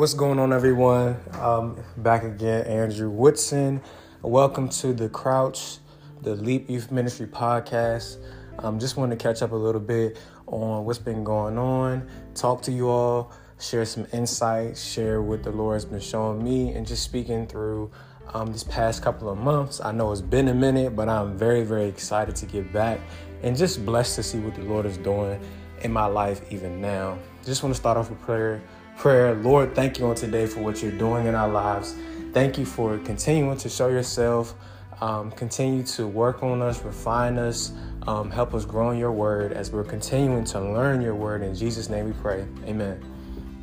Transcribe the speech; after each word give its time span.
What's 0.00 0.14
going 0.14 0.38
on, 0.38 0.50
everyone? 0.50 1.14
Um, 1.32 1.76
back 1.98 2.22
again, 2.22 2.64
Andrew 2.64 3.10
Woodson. 3.10 3.82
Welcome 4.22 4.70
to 4.70 4.94
the 4.94 5.10
Crouch, 5.10 5.76
the 6.22 6.36
Leap 6.36 6.70
Youth 6.70 6.90
Ministry 6.90 7.26
podcast. 7.26 8.16
Um, 8.60 8.78
just 8.78 8.96
wanted 8.96 9.18
to 9.18 9.22
catch 9.22 9.42
up 9.42 9.52
a 9.52 9.56
little 9.56 9.78
bit 9.78 10.18
on 10.46 10.86
what's 10.86 10.98
been 10.98 11.22
going 11.22 11.58
on, 11.58 12.08
talk 12.34 12.62
to 12.62 12.72
you 12.72 12.88
all, 12.88 13.30
share 13.60 13.84
some 13.84 14.06
insights, 14.14 14.82
share 14.82 15.20
what 15.20 15.42
the 15.42 15.50
Lord 15.50 15.74
has 15.74 15.84
been 15.84 16.00
showing 16.00 16.42
me, 16.42 16.72
and 16.72 16.86
just 16.86 17.02
speaking 17.02 17.46
through 17.46 17.90
um, 18.32 18.50
this 18.54 18.64
past 18.64 19.02
couple 19.02 19.28
of 19.28 19.36
months. 19.36 19.82
I 19.82 19.92
know 19.92 20.12
it's 20.12 20.22
been 20.22 20.48
a 20.48 20.54
minute, 20.54 20.96
but 20.96 21.10
I'm 21.10 21.36
very, 21.36 21.62
very 21.62 21.84
excited 21.84 22.34
to 22.36 22.46
get 22.46 22.72
back 22.72 23.00
and 23.42 23.54
just 23.54 23.84
blessed 23.84 24.16
to 24.16 24.22
see 24.22 24.38
what 24.38 24.54
the 24.54 24.62
Lord 24.62 24.86
is 24.86 24.96
doing 24.96 25.38
in 25.82 25.92
my 25.92 26.06
life 26.06 26.40
even 26.50 26.80
now. 26.80 27.18
Just 27.44 27.62
want 27.62 27.74
to 27.74 27.78
start 27.78 27.98
off 27.98 28.08
with 28.08 28.20
prayer 28.22 28.62
prayer. 29.00 29.34
Lord, 29.34 29.74
thank 29.74 29.98
you 29.98 30.06
on 30.08 30.14
today 30.14 30.46
for 30.46 30.60
what 30.60 30.82
you're 30.82 30.92
doing 30.92 31.26
in 31.26 31.34
our 31.34 31.48
lives. 31.48 31.96
Thank 32.34 32.58
you 32.58 32.66
for 32.66 32.98
continuing 32.98 33.56
to 33.56 33.70
show 33.70 33.88
yourself. 33.88 34.52
Um, 35.00 35.30
continue 35.30 35.82
to 35.84 36.06
work 36.06 36.42
on 36.42 36.60
us, 36.60 36.84
refine 36.84 37.38
us, 37.38 37.72
um, 38.06 38.30
help 38.30 38.52
us 38.52 38.66
grow 38.66 38.90
in 38.90 38.98
your 38.98 39.10
word 39.10 39.54
as 39.54 39.70
we're 39.70 39.84
continuing 39.84 40.44
to 40.44 40.60
learn 40.60 41.00
your 41.00 41.14
word. 41.14 41.40
In 41.40 41.54
Jesus' 41.54 41.88
name 41.88 42.04
we 42.04 42.12
pray. 42.12 42.46
Amen. 42.66 43.02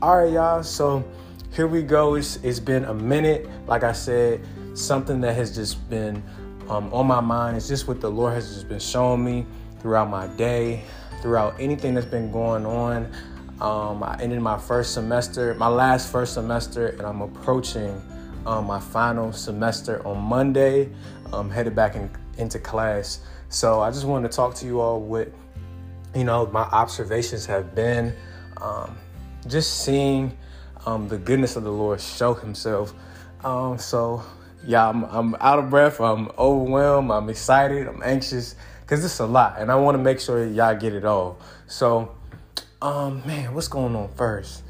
All 0.02 0.24
right, 0.24 0.34
y'all. 0.34 0.64
So 0.64 1.08
here 1.54 1.68
we 1.68 1.84
go. 1.84 2.16
It's, 2.16 2.38
it's 2.38 2.60
been 2.60 2.86
a 2.86 2.94
minute. 2.96 3.48
Like 3.68 3.84
I 3.84 3.92
said, 3.92 4.44
something 4.74 5.22
that 5.22 5.36
has 5.36 5.54
just 5.54 5.88
been 5.88 6.24
um, 6.68 6.92
on 6.92 7.06
my 7.06 7.20
mind. 7.20 7.58
It's 7.58 7.68
just 7.68 7.88
what 7.88 8.02
the 8.02 8.10
Lord 8.10 8.34
has 8.34 8.52
just 8.56 8.68
been 8.68 8.80
showing 8.80 9.24
me 9.24 9.46
throughout 9.82 10.10
my 10.10 10.26
day, 10.36 10.82
throughout 11.22 11.54
anything 11.60 11.94
that's 11.94 12.08
been 12.08 12.32
going 12.32 12.66
on. 12.66 13.14
Um, 13.60 14.04
I 14.04 14.18
ended 14.22 14.40
my 14.42 14.58
first 14.58 14.94
semester, 14.94 15.54
my 15.56 15.68
last 15.68 16.12
first 16.12 16.34
semester, 16.34 16.90
and 16.90 17.02
I'm 17.02 17.22
approaching 17.22 18.02
um, 18.46 18.66
my 18.66 18.80
final 18.80 19.34
semester 19.34 20.06
on 20.06 20.22
Monday. 20.22 20.90
I'm 21.34 21.50
headed 21.50 21.76
back 21.76 21.96
in, 21.96 22.10
into 22.38 22.60
class. 22.60 23.22
So 23.50 23.82
I 23.82 23.90
just 23.90 24.06
wanted 24.06 24.32
to 24.32 24.36
talk 24.36 24.54
to 24.56 24.66
you 24.66 24.80
all 24.80 25.02
what 25.02 25.32
you 26.16 26.24
know 26.24 26.46
my 26.48 26.62
observations 26.62 27.46
have 27.48 27.74
been. 27.74 28.14
Um, 28.62 28.98
just 29.48 29.84
seeing 29.84 30.38
um, 30.86 31.08
the 31.08 31.18
goodness 31.18 31.56
of 31.56 31.64
the 31.64 31.72
Lord 31.72 32.00
show 32.00 32.34
Himself. 32.34 32.94
Um, 33.44 33.78
so 33.78 34.24
yeah, 34.66 34.88
I'm, 34.88 35.04
I'm 35.06 35.36
out 35.36 35.60
of 35.60 35.70
breath. 35.70 36.00
I'm 36.00 36.30
overwhelmed. 36.38 37.12
I'm 37.12 37.30
excited. 37.30 37.88
I'm 37.88 38.04
anxious 38.04 38.56
because 38.82 39.04
it's 39.04 39.20
a 39.20 39.26
lot, 39.26 39.56
and 39.60 39.72
I 39.72 39.76
want 39.76 39.98
to 39.98 40.04
make 40.04 40.20
sure 40.20 40.46
y'all 40.46 40.76
get 40.76 40.94
it 40.94 41.06
all. 41.06 41.40
So 41.68 42.17
um, 42.82 43.24
man, 43.26 43.54
what's 43.54 43.68
going 43.68 43.96
on 43.96 44.10
first? 44.16 44.64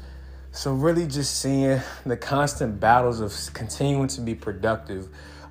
So 0.50 0.72
really 0.72 1.06
just 1.06 1.40
seeing 1.40 1.80
the 2.06 2.16
constant 2.16 2.80
battles 2.80 3.20
of 3.20 3.34
continuing 3.52 4.08
to 4.08 4.20
be 4.20 4.34
productive. 4.34 5.08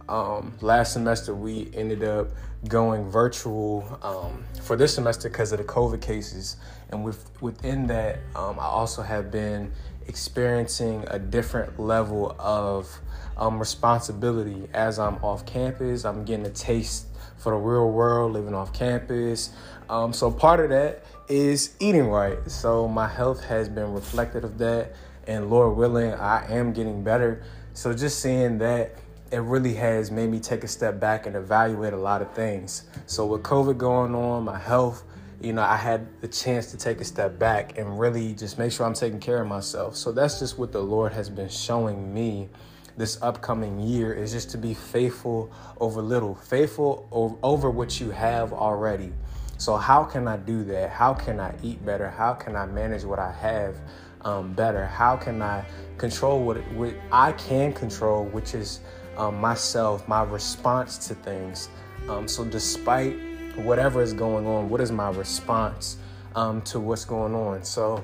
Um, 0.09 0.57
last 0.61 0.93
semester 0.93 1.35
we 1.35 1.69
ended 1.73 2.03
up 2.03 2.29
going 2.67 3.09
virtual 3.09 3.99
um, 4.01 4.43
for 4.63 4.75
this 4.75 4.95
semester 4.95 5.29
because 5.29 5.51
of 5.51 5.59
the 5.59 5.65
COVID 5.65 6.01
cases, 6.01 6.57
and 6.89 7.03
with, 7.03 7.29
within 7.41 7.85
that, 7.87 8.19
um, 8.35 8.59
I 8.59 8.65
also 8.65 9.03
have 9.03 9.29
been 9.31 9.71
experiencing 10.07 11.05
a 11.09 11.19
different 11.19 11.79
level 11.79 12.35
of 12.39 12.89
um, 13.35 13.59
responsibility 13.59 14.67
as 14.73 14.97
I'm 14.97 15.15
off 15.17 15.45
campus. 15.45 16.05
I'm 16.05 16.25
getting 16.25 16.45
a 16.47 16.51
taste 16.51 17.05
for 17.37 17.51
the 17.51 17.57
real 17.57 17.91
world, 17.91 18.33
living 18.33 18.55
off 18.55 18.73
campus. 18.73 19.51
Um, 19.89 20.11
so 20.11 20.31
part 20.31 20.59
of 20.59 20.69
that 20.69 21.03
is 21.27 21.75
eating 21.79 22.07
right. 22.07 22.37
So 22.49 22.87
my 22.87 23.07
health 23.07 23.43
has 23.45 23.69
been 23.69 23.93
reflected 23.93 24.43
of 24.43 24.57
that, 24.59 24.93
and 25.27 25.49
Lord 25.49 25.77
willing, 25.77 26.13
I 26.13 26.45
am 26.51 26.73
getting 26.73 27.03
better. 27.03 27.43
So 27.73 27.93
just 27.93 28.19
seeing 28.19 28.57
that, 28.59 28.95
it 29.31 29.39
really 29.39 29.73
has 29.73 30.09
made 30.09 30.29
me 30.29 30.39
take 30.39 30.63
a 30.63 30.67
step 30.67 30.99
back 30.99 31.25
and 31.25 31.35
evaluate 31.35 31.93
a 31.93 31.97
lot 31.97 32.21
of 32.21 32.31
things. 32.33 32.85
So 33.07 33.25
with 33.25 33.43
COVID 33.43 33.77
going 33.77 34.15
on, 34.15 34.45
my 34.45 34.57
health, 34.57 35.03
you 35.41 35.53
know, 35.53 35.61
I 35.61 35.75
had 35.75 36.07
the 36.21 36.27
chance 36.27 36.71
to 36.71 36.77
take 36.77 37.01
a 37.01 37.05
step 37.05 37.37
back 37.37 37.77
and 37.77 37.99
really 37.99 38.33
just 38.33 38.57
make 38.57 38.71
sure 38.71 38.85
I'm 38.85 38.93
taking 38.93 39.19
care 39.19 39.41
of 39.41 39.47
myself. 39.47 39.95
So 39.95 40.11
that's 40.11 40.39
just 40.39 40.57
what 40.57 40.71
the 40.71 40.81
Lord 40.81 41.11
has 41.11 41.29
been 41.29 41.49
showing 41.49 42.13
me 42.13 42.49
this 42.95 43.21
upcoming 43.21 43.79
year 43.79 44.13
is 44.13 44.31
just 44.31 44.49
to 44.51 44.57
be 44.57 44.73
faithful 44.73 45.51
over 45.79 46.01
little, 46.01 46.33
faithful 46.33 47.37
over 47.43 47.69
what 47.69 47.99
you 47.99 48.09
have 48.09 48.51
already. 48.51 49.11
So, 49.57 49.75
how 49.75 50.03
can 50.03 50.27
I 50.27 50.37
do 50.37 50.63
that? 50.65 50.91
How 50.91 51.13
can 51.13 51.39
I 51.39 51.53
eat 51.63 51.83
better? 51.83 52.09
How 52.09 52.33
can 52.33 52.55
I 52.55 52.65
manage 52.67 53.03
what 53.03 53.17
I 53.17 53.31
have 53.31 53.75
um, 54.21 54.53
better? 54.53 54.85
How 54.85 55.17
can 55.17 55.41
I 55.41 55.65
control 55.97 56.43
what, 56.43 56.57
what 56.73 56.93
I 57.11 57.31
can 57.33 57.73
control, 57.73 58.25
which 58.25 58.53
is 58.53 58.81
um, 59.17 59.41
myself, 59.41 60.07
my 60.07 60.23
response 60.23 61.07
to 61.07 61.15
things? 61.15 61.69
Um, 62.07 62.27
so, 62.27 62.45
despite 62.45 63.15
whatever 63.55 64.03
is 64.03 64.13
going 64.13 64.45
on, 64.45 64.69
what 64.69 64.79
is 64.79 64.91
my 64.91 65.09
response 65.09 65.97
um, 66.35 66.61
to 66.63 66.79
what's 66.79 67.05
going 67.05 67.33
on? 67.33 67.63
So, 67.63 68.03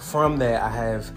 from 0.00 0.38
that, 0.38 0.62
I 0.62 0.70
have 0.70 1.12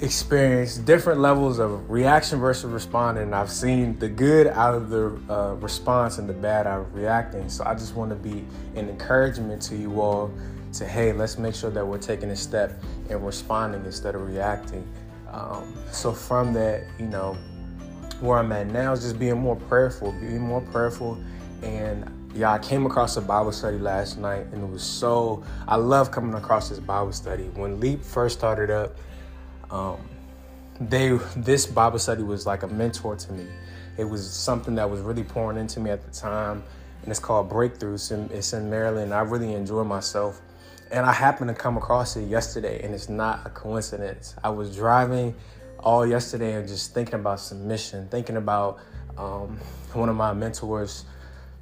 experienced 0.00 0.84
different 0.84 1.20
levels 1.20 1.58
of 1.58 1.90
reaction 1.90 2.38
versus 2.38 2.70
responding. 2.70 3.24
And 3.24 3.34
I've 3.34 3.50
seen 3.50 3.98
the 3.98 4.08
good 4.08 4.46
out 4.46 4.74
of 4.74 4.90
the 4.90 5.20
uh, 5.28 5.54
response 5.54 6.18
and 6.18 6.28
the 6.28 6.32
bad 6.32 6.66
out 6.66 6.80
of 6.80 6.94
reacting. 6.94 7.48
So 7.48 7.64
I 7.64 7.74
just 7.74 7.94
want 7.94 8.10
to 8.10 8.16
be 8.16 8.44
an 8.76 8.88
encouragement 8.88 9.60
to 9.62 9.76
you 9.76 10.00
all 10.00 10.32
to 10.74 10.86
hey, 10.86 11.12
let's 11.12 11.38
make 11.38 11.54
sure 11.54 11.70
that 11.70 11.86
we're 11.86 11.98
taking 11.98 12.30
a 12.30 12.36
step 12.36 12.82
and 13.08 13.24
responding 13.24 13.84
instead 13.84 14.14
of 14.14 14.26
reacting. 14.28 14.86
Um, 15.32 15.74
so 15.90 16.12
from 16.12 16.52
that, 16.54 16.84
you 16.98 17.06
know, 17.06 17.36
where 18.20 18.38
I'm 18.38 18.52
at 18.52 18.66
now 18.68 18.92
is 18.92 19.02
just 19.02 19.18
being 19.18 19.38
more 19.38 19.56
prayerful, 19.56 20.12
being 20.12 20.40
more 20.40 20.60
prayerful, 20.60 21.22
and 21.62 22.10
yeah, 22.34 22.52
I 22.52 22.58
came 22.58 22.86
across 22.86 23.16
a 23.16 23.20
Bible 23.20 23.52
study 23.52 23.78
last 23.78 24.18
night, 24.18 24.46
and 24.52 24.62
it 24.62 24.70
was 24.70 24.82
so. 24.82 25.42
I 25.66 25.76
love 25.76 26.10
coming 26.10 26.34
across 26.34 26.68
this 26.68 26.78
Bible 26.78 27.12
study. 27.12 27.44
When 27.54 27.80
Leap 27.80 28.02
first 28.02 28.38
started 28.38 28.70
up, 28.70 28.96
um, 29.70 29.98
they 30.80 31.18
this 31.36 31.66
Bible 31.66 31.98
study 31.98 32.22
was 32.22 32.46
like 32.46 32.62
a 32.62 32.68
mentor 32.68 33.16
to 33.16 33.32
me. 33.32 33.46
It 33.96 34.04
was 34.04 34.30
something 34.30 34.74
that 34.76 34.88
was 34.88 35.00
really 35.00 35.24
pouring 35.24 35.58
into 35.58 35.80
me 35.80 35.90
at 35.90 36.04
the 36.04 36.10
time, 36.10 36.62
and 37.02 37.10
it's 37.10 37.18
called 37.18 37.50
Breakthroughs. 37.50 38.30
It's 38.30 38.52
in 38.52 38.70
Maryland. 38.70 39.12
I 39.12 39.20
really 39.20 39.54
enjoy 39.54 39.84
myself, 39.84 40.40
and 40.92 41.04
I 41.04 41.12
happened 41.12 41.48
to 41.48 41.54
come 41.54 41.76
across 41.76 42.16
it 42.16 42.28
yesterday, 42.28 42.80
and 42.82 42.94
it's 42.94 43.08
not 43.08 43.44
a 43.44 43.50
coincidence. 43.50 44.36
I 44.44 44.50
was 44.50 44.74
driving 44.76 45.34
all 45.80 46.06
yesterday 46.06 46.54
and 46.54 46.66
just 46.66 46.94
thinking 46.94 47.16
about 47.16 47.40
submission, 47.40 48.08
thinking 48.08 48.36
about 48.36 48.78
um, 49.16 49.58
one 49.94 50.08
of 50.08 50.16
my 50.16 50.32
mentors 50.32 51.04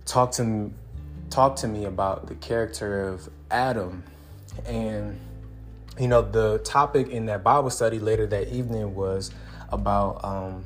talked 0.04 0.34
to 0.34 0.70
talked 1.30 1.58
to 1.58 1.68
me 1.68 1.86
about 1.86 2.26
the 2.26 2.34
character 2.36 3.08
of 3.08 3.28
Adam, 3.50 4.04
and 4.66 5.18
you 5.98 6.08
know, 6.08 6.22
the 6.22 6.58
topic 6.58 7.08
in 7.08 7.26
that 7.26 7.42
Bible 7.42 7.70
study 7.70 7.98
later 7.98 8.26
that 8.26 8.48
evening 8.48 8.94
was 8.94 9.30
about 9.70 10.24
um, 10.24 10.64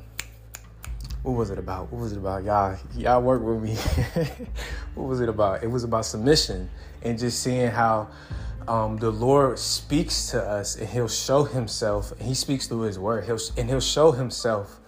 what 1.23 1.33
was 1.33 1.49
it 1.51 1.59
about? 1.59 1.91
What 1.91 2.01
was 2.01 2.11
it 2.11 2.17
about? 2.17 2.43
Y'all, 2.43 2.77
y'all 2.95 3.21
work 3.21 3.41
with 3.43 3.61
me. 3.61 3.75
what 4.95 5.07
was 5.07 5.21
it 5.21 5.29
about? 5.29 5.63
It 5.63 5.67
was 5.67 5.83
about 5.83 6.05
submission 6.05 6.69
and 7.03 7.17
just 7.17 7.41
seeing 7.41 7.69
how 7.69 8.09
um, 8.67 8.97
the 8.97 9.11
Lord 9.11 9.59
speaks 9.59 10.31
to 10.31 10.41
us 10.41 10.75
and 10.75 10.87
He'll 10.89 11.07
show 11.07 11.43
Himself. 11.43 12.13
He 12.19 12.33
speaks 12.33 12.67
through 12.67 12.81
His 12.81 12.97
Word. 12.97 13.25
He'll 13.25 13.39
and 13.57 13.69
He'll 13.69 13.79
show 13.79 14.11
Himself 14.11 14.79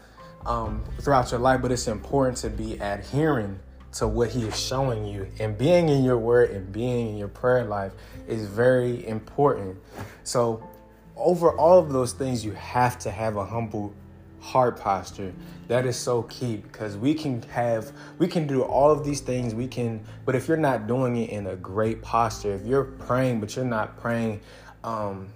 um, 0.46 0.84
throughout 1.02 1.31
your 1.31 1.40
life. 1.40 1.62
But 1.62 1.72
it's 1.72 1.88
important 1.88 2.38
to 2.40 2.50
be 2.50 2.74
adhering 2.74 3.60
to 3.94 4.08
what 4.08 4.30
He 4.30 4.44
is 4.44 4.59
showing 4.59 5.06
you. 5.06 5.28
And 5.40 5.58
being 5.58 5.90
in 5.90 6.04
your 6.04 6.18
word 6.18 6.52
and 6.52 6.72
being 6.72 7.09
in 7.09 7.18
your 7.18 7.28
prayer 7.28 7.66
life 7.66 7.94
is 8.28 8.45
very 8.45 9.06
important. 9.07 9.78
So, 10.24 10.68
over 11.16 11.51
all 11.51 11.78
of 11.78 11.92
those 11.92 12.13
things, 12.13 12.44
you 12.44 12.51
have 12.54 12.98
to 13.00 13.12
have 13.12 13.36
a 13.38 13.45
humble 13.45 13.94
heart 14.40 14.80
posture. 14.80 15.34
That 15.68 15.86
is 15.86 15.95
so 15.95 16.24
key 16.24 16.57
because 16.57 16.98
we 16.98 17.13
can 17.13 17.42
have, 17.44 17.92
we 18.18 18.28
can 18.28 18.45
do 18.45 18.63
all 18.63 18.92
of 18.92 19.06
these 19.06 19.22
things. 19.22 19.56
We 19.56 19.68
can, 19.68 20.04
but 20.25 20.36
if 20.36 20.48
you're 20.48 20.57
not 20.57 20.88
doing 20.88 21.16
it 21.18 21.30
in 21.30 21.48
a 21.48 21.56
great 21.56 22.01
posture, 22.01 22.54
if 22.54 22.66
you're 22.66 22.84
praying, 22.84 23.39
but 23.39 23.56
you're 23.56 23.63
not 23.63 23.98
praying, 23.98 24.42
um, 24.84 25.28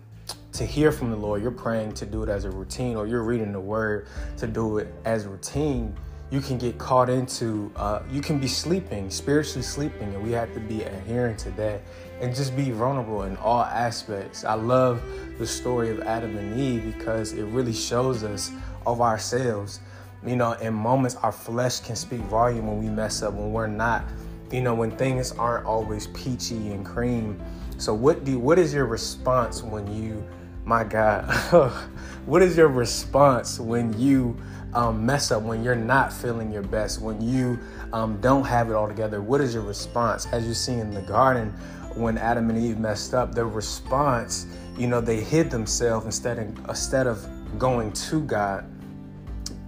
to 0.52 0.66
hear 0.66 0.92
from 0.92 1.12
the 1.12 1.16
Lord, 1.16 1.42
you're 1.42 1.52
praying 1.52 1.94
to 1.94 2.06
do 2.06 2.24
it 2.24 2.30
as 2.30 2.44
a 2.44 2.50
routine, 2.50 2.96
or 2.96 3.08
you're 3.08 3.24
reading 3.24 3.52
the 3.52 3.60
word 3.60 4.08
to 4.38 4.48
do 4.48 4.80
it 4.80 4.94
as 5.06 5.26
routine, 5.26 5.96
you 6.30 6.42
can 6.42 6.58
get 6.58 6.78
caught 6.78 7.10
into 7.10 7.72
uh, 7.78 8.02
you 8.12 8.22
can 8.22 8.38
be 8.38 8.48
sleeping 8.48 9.10
spiritually 9.10 9.62
sleeping 9.62 10.14
and 10.14 10.22
we 10.22 10.32
have 10.32 10.54
to 10.54 10.60
be 10.60 10.84
adhering 10.84 11.38
to 11.38 11.50
that 11.52 11.82
and 12.20 12.36
just 12.36 12.56
be 12.56 12.72
vulnerable 12.72 13.24
in 13.24 13.38
all 13.38 13.62
aspects. 13.62 14.44
I 14.44 14.56
love 14.56 15.02
the 15.38 15.48
story 15.48 15.90
of 15.90 16.02
adam 16.02 16.38
and 16.38 16.60
eve 16.60 16.84
because 16.98 17.34
it 17.34 17.44
really 17.44 17.74
shows 17.74 18.24
us 18.24 18.52
of 18.86 19.00
ourselves. 19.02 19.80
You 20.26 20.36
know 20.36 20.54
in 20.54 20.74
moments 20.74 21.16
our 21.18 21.32
flesh 21.32 21.80
can 21.80 21.96
speak 21.96 22.22
volume 22.22 22.68
when 22.68 22.80
we 22.80 22.90
mess 22.90 23.22
up 23.22 23.34
when 23.34 23.54
we're 23.54 23.68
not. 23.68 24.04
You 24.52 24.62
know 24.62 24.74
when 24.74 24.92
things 24.92 25.32
aren't 25.32 25.66
always 25.66 26.08
peachy 26.08 26.72
and 26.72 26.86
cream. 26.86 27.40
So 27.78 27.94
what 27.94 28.26
do 28.26 28.38
what 28.38 28.60
is 28.60 28.74
your 28.74 28.86
response 28.86 29.64
when 29.64 29.88
you 29.94 30.28
my 30.68 30.84
God, 30.84 31.24
what 32.26 32.42
is 32.42 32.58
your 32.58 32.68
response 32.68 33.58
when 33.58 33.98
you 33.98 34.36
um, 34.74 35.06
mess 35.06 35.32
up, 35.32 35.42
when 35.44 35.64
you're 35.64 35.76
not 35.76 36.12
feeling 36.12 36.52
your 36.52 36.62
best, 36.62 37.02
when 37.02 37.22
you 37.22 37.58
um, 37.94 38.20
don't 38.20 38.44
have 38.44 38.70
it 38.70 38.74
all 38.74 38.88
together? 38.88 39.22
What 39.22 39.40
is 39.40 39.54
your 39.54 39.64
response? 39.64 40.28
As 40.34 40.46
you 40.46 40.54
see 40.54 40.74
in 40.74 40.92
the 40.92 41.02
garden, 41.04 41.52
when 41.96 42.18
Adam 42.18 42.50
and 42.50 42.60
Eve 42.60 42.80
messed 42.80 43.14
up, 43.14 43.34
their 43.34 43.48
response, 43.48 44.46
you 44.78 44.88
know, 44.88 45.00
they 45.00 45.22
hid 45.22 45.50
themselves 45.50 46.06
instead 46.06 46.38
of, 46.38 46.70
instead 46.70 47.08
of 47.08 47.26
going 47.58 47.94
to 47.94 48.22
God. 48.24 48.70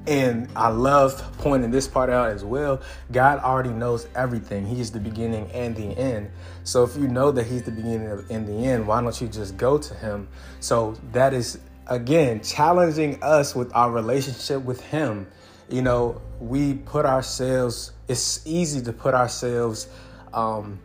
And 0.09 0.49
I 0.55 0.69
love 0.69 1.23
pointing 1.37 1.69
this 1.69 1.87
part 1.87 2.09
out 2.09 2.31
as 2.31 2.43
well. 2.43 2.81
God 3.11 3.37
already 3.39 3.69
knows 3.69 4.07
everything. 4.15 4.65
He 4.65 4.81
is 4.81 4.91
the 4.91 4.99
beginning 4.99 5.51
and 5.51 5.75
the 5.75 5.95
end. 5.95 6.31
So 6.63 6.83
if 6.83 6.97
you 6.97 7.07
know 7.07 7.31
that 7.31 7.45
He's 7.45 7.61
the 7.61 7.69
beginning 7.69 8.25
and 8.31 8.47
the 8.47 8.65
end, 8.65 8.87
why 8.87 9.01
don't 9.03 9.21
you 9.21 9.27
just 9.27 9.55
go 9.55 9.77
to 9.77 9.93
Him? 9.93 10.27
So 10.61 10.97
that 11.11 11.35
is, 11.35 11.59
again, 11.85 12.41
challenging 12.41 13.21
us 13.21 13.53
with 13.53 13.71
our 13.75 13.91
relationship 13.91 14.63
with 14.63 14.81
Him. 14.81 15.27
You 15.69 15.83
know, 15.83 16.19
we 16.39 16.73
put 16.73 17.05
ourselves, 17.05 17.91
it's 18.07 18.41
easy 18.47 18.81
to 18.81 18.91
put 18.91 19.13
ourselves, 19.13 19.87
um, 20.33 20.79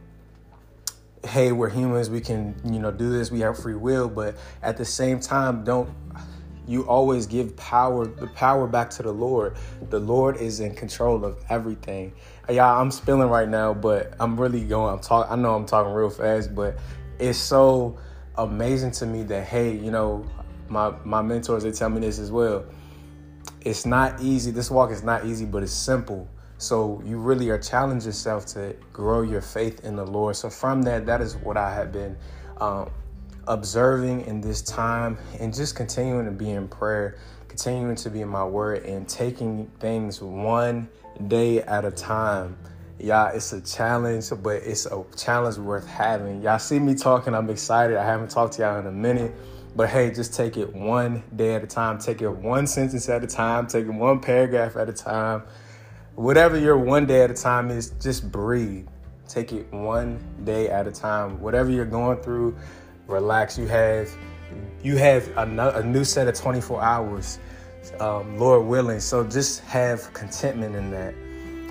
hey, 1.26 1.50
we're 1.50 1.71
humans, 1.71 2.11
we 2.11 2.21
can, 2.21 2.55
you 2.62 2.79
know, 2.79 2.91
do 2.91 3.09
this, 3.09 3.31
we 3.31 3.41
have 3.41 3.59
free 3.59 3.75
will, 3.75 4.11
but 4.11 4.37
at 4.62 4.76
the 4.76 4.85
same 4.85 5.19
time, 5.19 5.65
don't 5.65 5.88
you 6.66 6.82
always 6.82 7.26
give 7.26 7.56
power 7.56 8.06
the 8.06 8.26
power 8.28 8.66
back 8.66 8.90
to 8.90 9.02
the 9.02 9.12
Lord. 9.12 9.56
The 9.90 9.99
Lord 9.99 10.37
is 10.37 10.61
in 10.61 10.75
control 10.75 11.25
of 11.25 11.37
everything. 11.49 12.12
Yeah, 12.49 12.70
I'm 12.70 12.90
spilling 12.90 13.28
right 13.28 13.49
now, 13.49 13.75
but 13.75 14.14
I'm 14.20 14.40
really 14.40 14.64
going. 14.64 14.94
I'm 14.94 15.00
talking. 15.00 15.32
I 15.32 15.37
know 15.37 15.55
I'm 15.55 15.66
talking 15.66 15.93
real 15.93 16.11
fast, 16.11 16.55
but 16.55 16.78
it's 17.19 17.38
so 17.38 17.99
amazing 18.37 18.90
to 18.93 19.06
me 19.06 19.22
that 19.25 19.44
hey, 19.44 19.76
you 19.76 19.90
know, 19.90 20.25
my 20.69 20.94
my 21.05 21.22
mentors 21.22 21.62
they 21.62 21.72
tell 21.72 21.90
me 21.90 22.00
this 22.00 22.19
as 22.19 22.31
well. 22.31 22.64
It's 23.61 23.87
not 23.87 24.20
easy. 24.20 24.50
This 24.50 24.70
walk 24.70 24.90
is 24.90 25.02
not 25.02 25.25
easy, 25.25 25.46
but 25.46 25.62
it's 25.62 25.72
simple. 25.72 26.28
So 26.58 27.02
you 27.05 27.19
really 27.19 27.50
are 27.50 27.58
challenge 27.58 28.06
yourself 28.06 28.46
to 28.46 28.76
grow 28.93 29.22
your 29.22 29.40
faith 29.40 29.84
in 29.84 29.96
the 29.96 30.06
Lord. 30.06 30.37
So 30.37 30.49
from 30.49 30.82
that, 30.82 31.06
that 31.06 31.20
is 31.20 31.37
what 31.37 31.56
I 31.56 31.75
have 31.75 31.93
been 31.93 32.16
um, 32.61 32.90
observing 33.46 34.26
in 34.26 34.41
this 34.41 34.62
time 34.62 35.19
and 35.41 35.55
just 35.55 35.76
continuing 35.76 36.25
to 36.26 36.31
be 36.31 36.50
in 36.50 36.69
prayer, 36.69 37.19
continuing 37.49 37.96
to 37.96 38.11
be 38.11 38.20
in 38.20 38.29
my 38.29 38.44
word, 38.44 38.85
and 38.85 39.08
taking 39.08 39.70
things 39.81 40.20
one 40.20 40.88
day 41.29 41.62
at 41.62 41.85
a 41.85 41.91
time. 41.91 42.56
Y'all, 42.99 43.35
it's 43.35 43.52
a 43.52 43.61
challenge, 43.61 44.31
but 44.43 44.62
it's 44.62 44.87
a 44.87 45.05
challenge 45.17 45.58
worth 45.58 45.87
having. 45.87 46.43
Y'all 46.43 46.58
see 46.58 46.79
me 46.79 46.94
talking, 46.94 47.35
I'm 47.35 47.50
excited. 47.50 47.96
I 47.96 48.05
haven't 48.05 48.31
talked 48.31 48.55
to 48.55 48.62
y'all 48.62 48.79
in 48.79 48.87
a 48.87 48.93
minute. 48.93 49.35
But 49.76 49.88
hey, 49.88 50.12
just 50.12 50.35
take 50.35 50.56
it 50.56 50.73
one 50.73 51.25
day 51.35 51.55
at 51.55 51.64
a 51.64 51.67
time. 51.67 51.99
Take 51.99 52.23
it 52.23 52.31
one 52.31 52.69
sentence 52.69 53.08
at 53.08 53.25
a 53.25 53.26
time. 53.26 53.67
Take 53.67 53.87
it 53.87 53.90
one 53.90 54.20
paragraph 54.20 54.76
at 54.76 54.88
a 54.88 54.93
time. 54.93 55.43
Whatever 56.14 56.56
your 56.56 56.79
one 56.79 57.06
day 57.06 57.23
at 57.23 57.31
a 57.32 57.35
time 57.35 57.70
is, 57.70 57.90
just 58.00 58.31
breathe. 58.31 58.87
Take 59.26 59.52
it 59.52 59.73
one 59.73 60.23
day 60.44 60.69
at 60.69 60.87
a 60.87 60.93
time. 60.93 61.40
Whatever 61.40 61.70
you're 61.70 61.85
going 61.85 62.19
through, 62.19 62.56
relax. 63.06 63.59
You 63.59 63.67
have 63.67 64.09
you 64.83 64.97
have 64.97 65.29
a, 65.37 65.83
new 65.83 66.05
set 66.05 66.29
of 66.29 66.35
24 66.35 66.83
hours, 66.83 67.39
um, 68.01 68.39
Lord 68.39 68.67
willing. 68.67 69.01
So 69.01 69.25
just 69.25 69.61
have 69.61 70.12
contentment 70.12 70.77
in 70.77 70.91
that. 70.91 71.15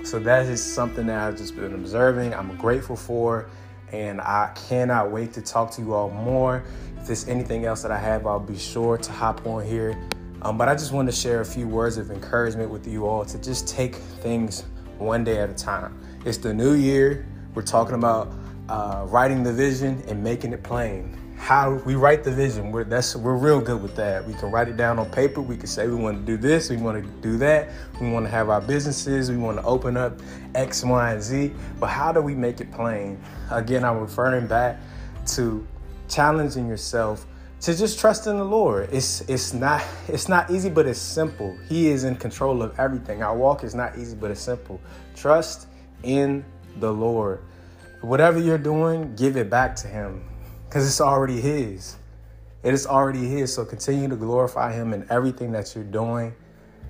So 0.04 0.18
that 0.18 0.46
is 0.46 0.62
something 0.62 1.06
that 1.06 1.28
I've 1.28 1.36
just 1.36 1.54
been 1.54 1.74
observing. 1.74 2.34
I'm 2.34 2.56
grateful 2.56 2.96
for, 2.96 3.48
and 3.92 4.20
I 4.20 4.52
cannot 4.68 5.12
wait 5.12 5.32
to 5.34 5.40
talk 5.40 5.70
to 5.72 5.82
you 5.82 5.94
all 5.94 6.10
more. 6.10 6.64
If 6.98 7.06
there's 7.06 7.28
anything 7.28 7.64
else 7.66 7.82
that 7.82 7.92
I 7.92 7.98
have, 7.98 8.26
I'll 8.26 8.40
be 8.40 8.58
sure 8.58 8.98
to 8.98 9.12
hop 9.12 9.46
on 9.46 9.64
here. 9.64 9.96
Um, 10.42 10.58
but 10.58 10.68
I 10.68 10.74
just 10.74 10.92
want 10.92 11.08
to 11.08 11.14
share 11.14 11.40
a 11.40 11.44
few 11.44 11.68
words 11.68 11.96
of 11.96 12.10
encouragement 12.10 12.68
with 12.68 12.86
you 12.86 13.06
all 13.06 13.24
to 13.24 13.38
just 13.38 13.68
take 13.68 13.94
things 13.94 14.64
one 14.98 15.22
day 15.22 15.38
at 15.38 15.48
a 15.48 15.54
time. 15.54 15.98
It's 16.24 16.38
the 16.38 16.52
new 16.52 16.74
year. 16.74 17.26
We're 17.54 17.62
talking 17.62 17.94
about 17.94 18.32
uh, 18.68 19.04
writing 19.08 19.42
the 19.44 19.52
vision 19.52 20.02
and 20.08 20.22
making 20.22 20.52
it 20.52 20.62
plain 20.64 21.16
how 21.36 21.74
we 21.84 21.94
write 21.94 22.24
the 22.24 22.30
vision. 22.30 22.72
We're 22.72 22.84
that's 22.84 23.14
we're 23.16 23.36
real 23.36 23.60
good 23.60 23.82
with 23.82 23.94
that. 23.96 24.26
We 24.26 24.34
can 24.34 24.50
write 24.50 24.68
it 24.68 24.76
down 24.76 24.98
on 24.98 25.10
paper. 25.10 25.40
We 25.40 25.56
can 25.56 25.66
say 25.66 25.86
we 25.88 25.94
want 25.94 26.18
to 26.18 26.24
do 26.24 26.36
this, 26.36 26.70
we 26.70 26.76
want 26.76 27.02
to 27.02 27.10
do 27.20 27.36
that. 27.38 27.68
We 28.00 28.10
want 28.10 28.26
to 28.26 28.30
have 28.30 28.48
our 28.48 28.60
businesses. 28.60 29.30
We 29.30 29.36
want 29.36 29.58
to 29.58 29.64
open 29.64 29.96
up 29.96 30.20
X, 30.54 30.84
Y, 30.84 31.12
and 31.12 31.22
Z. 31.22 31.52
But 31.78 31.88
how 31.88 32.12
do 32.12 32.20
we 32.20 32.34
make 32.34 32.60
it 32.60 32.72
plain? 32.72 33.22
Again, 33.50 33.84
I'm 33.84 33.98
referring 33.98 34.46
back 34.46 34.80
to 35.28 35.66
challenging 36.08 36.68
yourself 36.68 37.26
to 37.60 37.74
just 37.74 37.98
trust 37.98 38.26
in 38.26 38.38
the 38.38 38.44
Lord. 38.44 38.88
It's 38.92 39.20
it's 39.22 39.52
not 39.52 39.82
it's 40.08 40.28
not 40.28 40.50
easy, 40.50 40.70
but 40.70 40.86
it's 40.86 40.98
simple. 40.98 41.56
He 41.68 41.88
is 41.88 42.04
in 42.04 42.16
control 42.16 42.62
of 42.62 42.78
everything. 42.78 43.22
Our 43.22 43.36
walk 43.36 43.64
is 43.64 43.74
not 43.74 43.98
easy, 43.98 44.16
but 44.16 44.30
it's 44.30 44.40
simple. 44.40 44.80
Trust 45.14 45.66
in 46.02 46.44
the 46.80 46.92
Lord. 46.92 47.42
Whatever 48.00 48.38
you're 48.38 48.58
doing, 48.58 49.14
give 49.16 49.36
it 49.36 49.48
back 49.48 49.76
to 49.76 49.88
Him 49.88 50.22
because 50.74 50.88
it's 50.88 51.00
already 51.00 51.40
His. 51.40 51.94
It 52.64 52.74
is 52.74 52.84
already 52.84 53.28
His. 53.28 53.54
So 53.54 53.64
continue 53.64 54.08
to 54.08 54.16
glorify 54.16 54.72
Him 54.72 54.92
in 54.92 55.06
everything 55.08 55.52
that 55.52 55.72
you're 55.72 55.84
doing, 55.84 56.34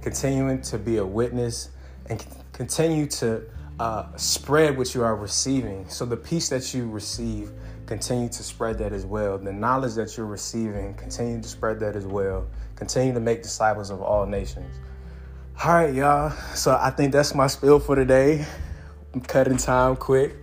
continuing 0.01 0.63
to 0.63 0.79
be 0.79 0.97
a 0.97 1.05
witness, 1.05 1.69
and 2.07 2.25
continue 2.55 3.05
to 3.09 3.43
uh, 3.79 4.17
spread 4.17 4.79
what 4.79 4.95
you 4.95 5.05
are 5.05 5.15
receiving. 5.15 5.87
So 5.91 6.07
the 6.07 6.17
peace 6.17 6.49
that 6.49 6.73
you 6.73 6.89
receive, 6.89 7.51
continue 7.85 8.31
to 8.31 8.43
spread 8.43 8.79
that 8.79 8.95
as 8.95 9.05
well. 9.05 9.37
The 9.37 9.53
knowledge 9.53 9.97
that 9.97 10.17
you're 10.17 10.25
receiving, 10.25 10.95
continue 10.95 11.43
to 11.43 11.49
spread 11.49 11.79
that 11.81 11.95
as 11.95 12.07
well. 12.07 12.47
Continue 12.77 13.13
to 13.13 13.21
make 13.21 13.43
disciples 13.43 13.91
of 13.91 14.01
all 14.01 14.25
nations. 14.25 14.75
All 15.63 15.75
right, 15.75 15.93
y'all. 15.93 16.31
So 16.55 16.75
I 16.81 16.89
think 16.89 17.13
that's 17.13 17.35
my 17.35 17.49
spill 17.49 17.81
for 17.81 17.97
today. 17.97 18.47
I'm 19.13 19.21
cutting 19.21 19.59
time 19.59 19.97
quick. 19.97 20.37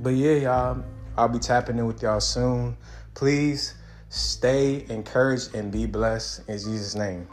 But 0.00 0.14
yeah, 0.14 0.32
y'all, 0.32 0.84
I'll 1.16 1.28
be 1.28 1.38
tapping 1.38 1.78
in 1.78 1.86
with 1.86 2.02
y'all 2.02 2.20
soon. 2.20 2.76
Please 3.14 3.74
stay 4.08 4.86
encouraged 4.88 5.54
and 5.54 5.70
be 5.70 5.86
blessed 5.86 6.48
in 6.48 6.58
Jesus' 6.58 6.94
name. 6.94 7.28